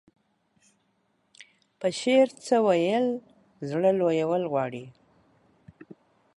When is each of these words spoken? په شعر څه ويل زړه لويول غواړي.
په 1.79 1.87
شعر 1.99 2.27
څه 2.45 2.55
ويل 2.67 3.05
زړه 3.69 3.89
لويول 3.99 4.43
غواړي. 4.51 4.85